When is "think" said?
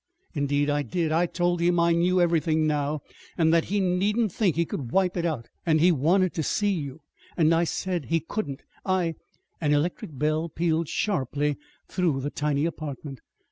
4.31-4.55